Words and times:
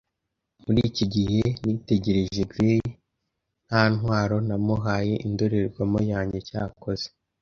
Muri 0.63 0.79
icyo 0.89 1.05
gihe, 1.15 1.41
nitegereje 1.63 2.41
Grey 2.51 2.81
nta 3.67 3.81
ntwaro, 3.93 4.35
namuhaye 4.47 5.13
indorerwamo 5.27 5.99
yanjye. 6.11 6.39
Cyakoze 6.47 7.07